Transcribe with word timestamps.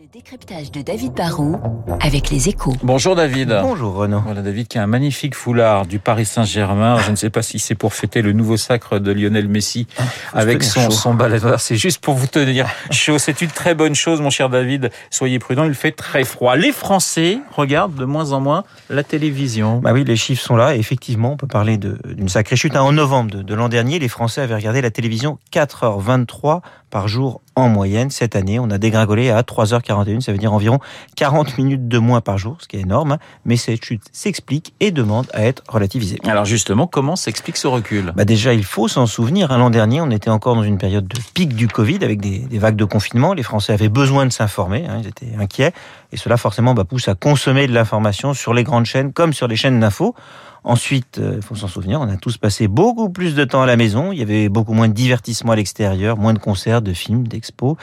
Le 0.00 0.06
décryptage 0.14 0.72
de 0.72 0.80
David 0.80 1.12
Barrault 1.12 1.60
avec 2.00 2.30
les 2.30 2.48
échos. 2.48 2.72
Bonjour 2.82 3.14
David. 3.14 3.54
Bonjour 3.60 3.92
Renaud. 3.92 4.22
Voilà 4.24 4.40
David 4.40 4.66
qui 4.66 4.78
a 4.78 4.82
un 4.82 4.86
magnifique 4.86 5.34
foulard 5.34 5.84
du 5.84 5.98
Paris 5.98 6.24
Saint-Germain. 6.24 6.96
Je 7.00 7.10
ne 7.10 7.16
sais 7.16 7.28
pas 7.28 7.42
si 7.42 7.58
c'est 7.58 7.74
pour 7.74 7.92
fêter 7.92 8.22
le 8.22 8.32
nouveau 8.32 8.56
sacre 8.56 8.98
de 8.98 9.12
Lionel 9.12 9.46
Messi 9.48 9.86
Ah, 9.98 10.04
avec 10.32 10.62
son, 10.62 10.90
son 10.90 11.12
balai. 11.12 11.38
C'est 11.58 11.76
juste 11.76 12.00
pour 12.00 12.14
vous 12.14 12.28
tenir 12.28 12.66
chaud. 12.90 13.18
C'est 13.18 13.42
une 13.42 13.50
très 13.50 13.74
bonne 13.74 13.94
chose, 13.94 14.22
mon 14.22 14.30
cher 14.30 14.48
David. 14.48 14.90
Soyez 15.10 15.38
prudent, 15.38 15.64
il 15.64 15.74
fait 15.74 15.92
très 15.92 16.24
froid. 16.24 16.56
Les 16.56 16.72
Français 16.72 17.38
regardent 17.54 17.96
de 17.96 18.06
moins 18.06 18.32
en 18.32 18.40
moins 18.40 18.64
la 18.88 19.02
télévision. 19.02 19.80
Bah 19.80 19.92
oui, 19.92 20.04
les 20.04 20.16
chiffres 20.16 20.42
sont 20.42 20.56
là. 20.56 20.76
Effectivement, 20.76 21.32
on 21.32 21.36
peut 21.36 21.46
parler 21.46 21.76
d'une 21.76 22.30
sacrée 22.30 22.56
chute. 22.56 22.74
En 22.74 22.92
novembre 22.92 23.32
de, 23.32 23.42
de 23.42 23.54
l'an 23.54 23.68
dernier, 23.68 23.98
les 23.98 24.08
Français 24.08 24.40
avaient 24.40 24.54
regardé 24.54 24.80
la 24.80 24.90
télévision 24.90 25.38
4h23 25.52 26.62
par 26.88 27.06
jour 27.06 27.42
en 27.56 27.68
moyenne. 27.68 28.10
Cette 28.10 28.36
année, 28.36 28.58
on 28.58 28.70
a 28.70 28.78
dégringolé 28.78 29.30
à 29.30 29.42
3h41, 29.42 30.20
ça 30.20 30.32
veut 30.32 30.38
dire 30.38 30.52
environ 30.52 30.78
40 31.16 31.58
minutes 31.58 31.88
de 31.88 31.98
moins 31.98 32.20
par 32.20 32.38
jour, 32.38 32.56
ce 32.60 32.68
qui 32.68 32.76
est 32.76 32.80
énorme. 32.80 33.18
Mais 33.44 33.56
cette 33.56 33.84
chute 33.84 34.02
s'explique 34.12 34.74
et 34.80 34.90
demande 34.90 35.26
à 35.32 35.44
être 35.44 35.62
relativisée. 35.68 36.18
Alors 36.24 36.44
justement, 36.44 36.86
comment 36.86 37.16
s'explique 37.16 37.56
ce 37.56 37.66
recul? 37.66 38.12
Bah 38.16 38.24
Déjà, 38.24 38.54
il 38.54 38.64
faut 38.64 38.88
s'en 38.88 39.06
souvenir. 39.06 39.56
L'an 39.56 39.70
dernier, 39.70 40.00
on 40.00 40.10
était 40.10 40.30
encore 40.30 40.54
dans 40.54 40.62
une 40.62 40.78
période 40.78 41.06
de 41.06 41.18
pic 41.34 41.54
du 41.54 41.68
Covid 41.68 41.98
avec 42.02 42.20
des, 42.20 42.38
des 42.38 42.58
vagues 42.58 42.76
de 42.76 42.84
confinement. 42.84 43.34
Les 43.34 43.42
Français 43.42 43.72
avaient 43.72 43.88
besoin 43.88 44.26
de 44.26 44.32
s'informer, 44.32 44.86
hein, 44.88 45.00
ils 45.02 45.08
étaient 45.08 45.34
inquiets. 45.38 45.72
Et 46.12 46.16
cela, 46.16 46.36
forcément, 46.36 46.74
bah, 46.74 46.84
pousse 46.84 47.08
à 47.08 47.14
consommer 47.14 47.66
de 47.66 47.72
l'information 47.72 48.34
sur 48.34 48.54
les 48.54 48.64
grandes 48.64 48.86
chaînes 48.86 49.12
comme 49.12 49.32
sur 49.32 49.48
les 49.48 49.56
chaînes 49.56 49.80
d'infos. 49.80 50.14
Ensuite, 50.62 51.16
il 51.16 51.22
euh, 51.22 51.40
faut 51.40 51.54
s'en 51.54 51.68
souvenir, 51.68 52.00
on 52.00 52.08
a 52.08 52.16
tous 52.16 52.36
passé 52.36 52.68
beaucoup 52.68 53.08
plus 53.08 53.34
de 53.34 53.44
temps 53.44 53.62
à 53.62 53.66
la 53.66 53.76
maison. 53.76 54.12
Il 54.12 54.18
y 54.18 54.22
avait 54.22 54.48
beaucoup 54.48 54.74
moins 54.74 54.88
de 54.88 54.92
divertissement 54.92 55.52
à 55.52 55.56
l'extérieur, 55.56 56.18
moins 56.18 56.34
de 56.34 56.38
concerts, 56.38 56.82
de 56.82 56.92
films, 56.92 57.26
d'expos. 57.26 57.76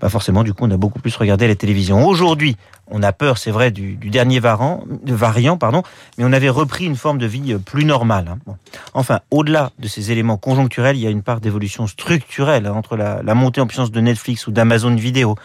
Bah 0.00 0.08
forcément, 0.08 0.44
du 0.44 0.52
coup, 0.52 0.64
on 0.64 0.70
a 0.70 0.76
beaucoup 0.76 1.00
plus 1.00 1.14
regardé 1.16 1.48
la 1.48 1.56
télévision. 1.56 2.06
Aujourd'hui, 2.06 2.56
on 2.88 3.02
a 3.02 3.12
peur, 3.12 3.38
c'est 3.38 3.50
vrai, 3.50 3.70
du, 3.70 3.96
dernier 3.96 4.40
variant, 4.40 4.84
variant, 5.04 5.56
pardon, 5.56 5.82
mais 6.16 6.24
on 6.24 6.32
avait 6.32 6.48
repris 6.48 6.84
une 6.84 6.96
forme 6.96 7.18
de 7.18 7.26
vie 7.26 7.56
plus 7.56 7.84
normale. 7.84 8.36
Hein. 8.48 8.54
Enfin, 8.94 9.20
au-delà 9.30 9.72
de 9.78 9.88
ces 9.88 10.12
éléments 10.12 10.36
conjoncturels, 10.36 10.96
il 10.96 11.02
y 11.02 11.06
a 11.06 11.10
une 11.10 11.22
part 11.22 11.40
d'évolution 11.40 11.86
structurelle 11.86 12.66
hein, 12.66 12.74
entre 12.74 12.96
la, 12.96 13.22
la 13.22 13.34
montée 13.34 13.60
en 13.60 13.66
puissance 13.66 13.90
de 13.90 14.00
Netflix 14.00 14.46
ou 14.46 14.52
d'Amazon 14.52 14.94
Vidéo, 14.94 15.36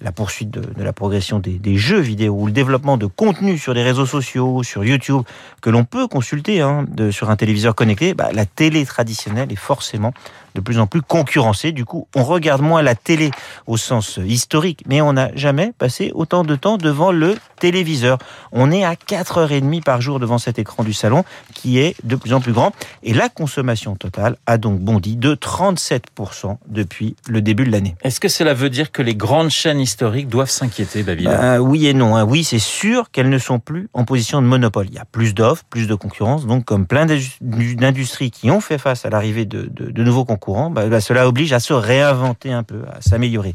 la 0.00 0.12
poursuite 0.12 0.50
de, 0.50 0.62
la 0.82 0.92
progression 0.92 1.38
des, 1.38 1.76
jeux 1.76 2.00
vidéo 2.00 2.34
ou 2.38 2.46
le 2.46 2.52
développement 2.52 2.96
de 2.96 3.06
contenu 3.06 3.58
sur 3.58 3.74
les 3.74 3.82
réseaux 3.82 4.06
sociaux, 4.06 4.62
sur 4.62 4.84
YouTube, 4.84 5.22
que 5.60 5.70
l'on 5.70 5.84
peut 5.84 6.06
consulter 6.06 6.60
hein, 6.60 6.86
sur 7.10 7.30
un 7.30 7.36
téléviseur 7.36 7.74
connecté, 7.74 8.14
bah, 8.14 8.30
la 8.32 8.46
télé 8.46 8.84
traditionnelle 8.84 9.52
est 9.52 9.56
forcément 9.56 10.12
de 10.58 10.60
plus 10.60 10.80
en 10.80 10.88
plus 10.88 11.02
concurrencée. 11.02 11.70
Du 11.70 11.84
coup, 11.84 12.08
on 12.16 12.24
regarde 12.24 12.62
moins 12.62 12.82
la 12.82 12.96
télé 12.96 13.30
au 13.68 13.76
sens 13.76 14.18
historique, 14.24 14.82
mais 14.88 15.00
on 15.00 15.12
n'a 15.12 15.30
jamais 15.36 15.72
passé 15.78 16.10
autant 16.14 16.42
de 16.42 16.56
temps 16.56 16.78
devant 16.78 17.12
le 17.12 17.36
téléviseur. 17.60 18.18
On 18.50 18.72
est 18.72 18.84
à 18.84 18.94
4h30 18.94 19.84
par 19.84 20.00
jour 20.00 20.18
devant 20.18 20.38
cet 20.38 20.58
écran 20.58 20.82
du 20.82 20.92
salon 20.92 21.24
qui 21.54 21.78
est 21.78 21.94
de 22.02 22.16
plus 22.16 22.34
en 22.34 22.40
plus 22.40 22.52
grand. 22.52 22.72
Et 23.04 23.14
la 23.14 23.28
consommation 23.28 23.94
totale 23.94 24.36
a 24.46 24.58
donc 24.58 24.80
bondi 24.80 25.16
de 25.16 25.36
37% 25.36 26.56
depuis 26.66 27.14
le 27.28 27.40
début 27.40 27.64
de 27.64 27.70
l'année. 27.70 27.94
Est-ce 28.02 28.18
que 28.18 28.28
cela 28.28 28.52
veut 28.52 28.70
dire 28.70 28.90
que 28.90 29.02
les 29.02 29.14
grandes 29.14 29.50
chaînes 29.50 29.80
historiques 29.80 30.28
doivent 30.28 30.50
s'inquiéter, 30.50 31.04
David? 31.04 31.26
Bah, 31.26 31.60
Oui 31.60 31.86
et 31.86 31.94
non. 31.94 32.16
Hein. 32.16 32.24
Oui, 32.24 32.42
c'est 32.42 32.58
sûr 32.58 33.12
qu'elles 33.12 33.30
ne 33.30 33.38
sont 33.38 33.60
plus 33.60 33.88
en 33.94 34.04
position 34.04 34.42
de 34.42 34.46
monopole. 34.46 34.86
Il 34.88 34.94
y 34.94 34.98
a 34.98 35.04
plus 35.04 35.34
d'offres, 35.34 35.62
plus 35.70 35.86
de 35.86 35.94
concurrence. 35.94 36.46
Donc, 36.46 36.64
comme 36.64 36.86
plein 36.86 37.06
d'industries 37.40 38.32
qui 38.32 38.50
ont 38.50 38.60
fait 38.60 38.78
face 38.78 39.04
à 39.04 39.10
l'arrivée 39.10 39.44
de, 39.44 39.68
de, 39.70 39.90
de, 39.90 40.02
nouveaux 40.02 40.24
concurrents, 40.24 40.47
bah, 40.70 40.86
bah, 40.86 41.00
cela 41.00 41.28
oblige 41.28 41.52
à 41.52 41.60
se 41.60 41.72
réinventer 41.72 42.52
un 42.52 42.62
peu, 42.62 42.82
à 42.92 43.00
s'améliorer. 43.00 43.54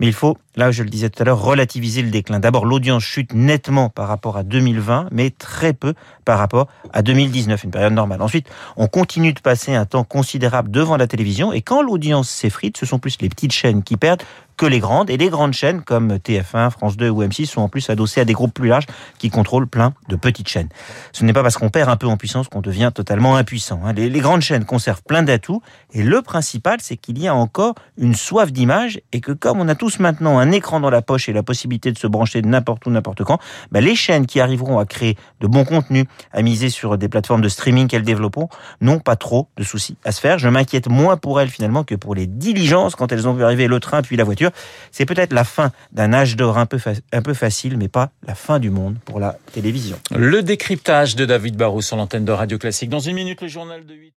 Mais 0.00 0.06
il 0.08 0.12
faut, 0.12 0.36
là 0.56 0.72
je 0.72 0.82
le 0.82 0.90
disais 0.90 1.08
tout 1.08 1.22
à 1.22 1.24
l'heure, 1.24 1.40
relativiser 1.40 2.02
le 2.02 2.10
déclin. 2.10 2.40
D'abord, 2.40 2.66
l'audience 2.66 3.04
chute 3.04 3.32
nettement 3.32 3.88
par 3.88 4.08
rapport 4.08 4.36
à 4.36 4.42
2020, 4.42 5.08
mais 5.12 5.30
très 5.30 5.72
peu 5.72 5.94
par 6.24 6.38
rapport 6.38 6.66
à 6.92 7.02
2019, 7.02 7.62
une 7.62 7.70
période 7.70 7.92
normale. 7.92 8.20
Ensuite, 8.20 8.48
on 8.76 8.88
continue 8.88 9.32
de 9.32 9.40
passer 9.40 9.74
un 9.74 9.84
temps 9.84 10.04
considérable 10.04 10.70
devant 10.70 10.96
la 10.96 11.06
télévision, 11.06 11.52
et 11.52 11.62
quand 11.62 11.82
l'audience 11.82 12.28
s'effrite, 12.28 12.76
ce 12.76 12.86
sont 12.86 12.98
plus 12.98 13.16
les 13.20 13.28
petites 13.28 13.52
chaînes 13.52 13.82
qui 13.82 13.96
perdent 13.96 14.22
que 14.56 14.66
les 14.66 14.80
grandes. 14.80 15.10
Et 15.10 15.16
les 15.16 15.28
grandes 15.28 15.52
chaînes 15.52 15.82
comme 15.82 16.14
TF1, 16.16 16.70
France 16.70 16.96
2 16.96 17.08
ou 17.08 17.22
M6 17.22 17.46
sont 17.46 17.62
en 17.62 17.68
plus 17.68 17.88
adossées 17.90 18.20
à 18.20 18.24
des 18.24 18.32
groupes 18.32 18.54
plus 18.54 18.68
larges 18.68 18.86
qui 19.18 19.30
contrôlent 19.30 19.66
plein 19.66 19.94
de 20.08 20.16
petites 20.16 20.48
chaînes. 20.48 20.68
Ce 21.12 21.24
n'est 21.24 21.32
pas 21.32 21.42
parce 21.42 21.56
qu'on 21.56 21.70
perd 21.70 21.90
un 21.90 21.96
peu 21.96 22.06
en 22.06 22.16
puissance 22.16 22.48
qu'on 22.48 22.60
devient 22.60 22.90
totalement 22.94 23.36
impuissant. 23.36 23.80
Les, 23.94 24.08
les 24.08 24.20
grandes 24.20 24.42
chaînes 24.42 24.64
conservent 24.64 25.02
plein 25.02 25.22
d'atouts 25.22 25.62
et 25.92 26.02
le 26.02 26.22
principal, 26.22 26.78
c'est 26.80 26.96
qu'il 26.96 27.18
y 27.18 27.28
a 27.28 27.34
encore 27.34 27.74
une 27.98 28.14
soif 28.14 28.52
d'image 28.52 29.00
et 29.12 29.20
que 29.20 29.32
comme 29.32 29.60
on 29.60 29.68
a 29.68 29.74
tous 29.74 29.98
maintenant 29.98 30.38
un 30.38 30.50
écran 30.52 30.80
dans 30.80 30.90
la 30.90 31.02
poche 31.02 31.28
et 31.28 31.32
la 31.32 31.42
possibilité 31.42 31.92
de 31.92 31.98
se 31.98 32.06
brancher 32.06 32.42
de 32.42 32.48
n'importe 32.48 32.86
où, 32.86 32.90
n'importe 32.90 33.24
quand, 33.24 33.38
bah 33.70 33.80
les 33.80 33.94
chaînes 33.94 34.26
qui 34.26 34.40
arriveront 34.40 34.78
à 34.78 34.86
créer 34.86 35.16
de 35.40 35.46
bons 35.46 35.64
contenus, 35.64 36.06
à 36.32 36.42
miser 36.42 36.68
sur 36.68 36.98
des 36.98 37.08
plateformes 37.08 37.42
de 37.42 37.48
streaming 37.48 37.88
qu'elles 37.88 38.02
développeront, 38.02 38.48
n'ont 38.80 38.98
pas 38.98 39.16
trop 39.16 39.48
de 39.56 39.62
soucis 39.62 39.96
à 40.04 40.12
se 40.12 40.20
faire. 40.20 40.38
Je 40.38 40.48
m'inquiète 40.48 40.88
moins 40.88 41.16
pour 41.16 41.40
elles 41.40 41.48
finalement 41.48 41.84
que 41.84 41.94
pour 41.94 42.14
les 42.14 42.26
diligences 42.26 42.94
quand 42.96 43.12
elles 43.12 43.28
ont 43.28 43.32
vu 43.32 43.44
arriver 43.44 43.66
le 43.66 43.80
train 43.80 44.02
puis 44.02 44.16
la 44.16 44.24
voiture 44.24 44.43
c'est 44.90 45.06
peut-être 45.06 45.32
la 45.32 45.44
fin 45.44 45.72
d'un 45.92 46.12
âge 46.12 46.36
d'or 46.36 46.58
un 46.58 46.66
peu, 46.66 46.78
un 47.12 47.22
peu 47.22 47.34
facile, 47.34 47.76
mais 47.76 47.88
pas 47.88 48.10
la 48.26 48.34
fin 48.34 48.58
du 48.58 48.70
monde 48.70 48.96
pour 49.04 49.20
la 49.20 49.38
télévision. 49.52 49.98
Le 50.14 50.42
décryptage 50.42 51.16
de 51.16 51.24
David 51.24 51.56
Barrou 51.56 51.82
sur 51.82 51.96
l'antenne 51.96 52.24
de 52.24 52.32
Radio 52.32 52.58
Classique. 52.58 52.90
Dans 52.90 53.00
une 53.00 53.14
minute, 53.14 53.40
le 53.40 53.48
journal 53.48 53.84
de 53.84 53.94
8 53.94 54.14